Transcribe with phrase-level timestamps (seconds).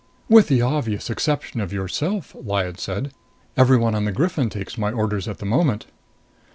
[0.27, 3.13] "With the obvious exception of yourself," Lyad said,
[3.55, 5.85] "everyone on the Griffin takes my orders at the moment."